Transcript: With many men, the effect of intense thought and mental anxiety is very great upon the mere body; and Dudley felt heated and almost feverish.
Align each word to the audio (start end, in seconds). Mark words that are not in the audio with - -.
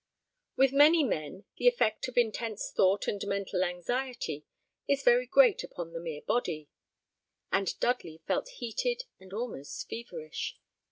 With 0.55 0.71
many 0.73 1.03
men, 1.03 1.43
the 1.57 1.67
effect 1.67 2.07
of 2.07 2.17
intense 2.17 2.71
thought 2.71 3.07
and 3.07 3.23
mental 3.27 3.63
anxiety 3.63 4.43
is 4.87 5.03
very 5.03 5.27
great 5.27 5.63
upon 5.63 5.93
the 5.93 5.99
mere 5.99 6.23
body; 6.23 6.69
and 7.51 7.79
Dudley 7.79 8.19
felt 8.25 8.49
heated 8.49 9.03
and 9.19 9.31
almost 9.31 9.87
feverish. 9.87 10.57